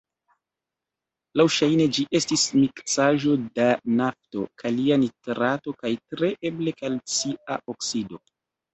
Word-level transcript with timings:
Laŭŝajne 1.41 1.87
ĝi 1.97 2.05
estis 2.21 2.47
miksaĵo 2.63 3.37
da 3.61 3.69
nafto, 4.01 4.49
kalia 4.65 5.01
nitrato 5.05 5.79
kaj 5.85 5.95
tre 6.03 6.35
eble 6.53 6.79
kalcia 6.85 7.65
oksido. 7.79 8.27